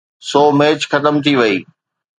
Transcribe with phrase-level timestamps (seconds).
[0.29, 1.55] سو match ختم ٿي وئي.